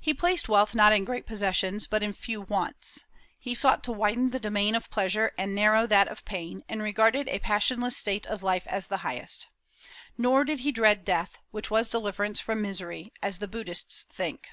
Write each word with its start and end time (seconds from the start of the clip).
He 0.00 0.12
placed 0.12 0.48
wealth 0.48 0.74
not 0.74 0.92
in 0.92 1.04
great 1.04 1.24
possessions, 1.24 1.86
but 1.86 2.02
in 2.02 2.12
few 2.12 2.40
wants. 2.40 3.04
He 3.38 3.54
sought 3.54 3.84
to 3.84 3.92
widen 3.92 4.30
the 4.30 4.40
domain 4.40 4.74
of 4.74 4.90
pleasure 4.90 5.32
and 5.38 5.54
narrow 5.54 5.86
that 5.86 6.08
of 6.08 6.24
pain, 6.24 6.64
and 6.68 6.82
regarded 6.82 7.28
a 7.28 7.38
passionless 7.38 7.96
state 7.96 8.26
of 8.26 8.42
life 8.42 8.66
as 8.66 8.88
the 8.88 8.96
highest. 9.06 9.46
Nor 10.16 10.42
did 10.42 10.58
he 10.58 10.72
dread 10.72 11.04
death, 11.04 11.38
which 11.52 11.70
was 11.70 11.88
deliverance 11.88 12.40
from 12.40 12.60
misery, 12.60 13.12
as 13.22 13.38
the 13.38 13.46
Buddhists 13.46 14.02
think. 14.10 14.48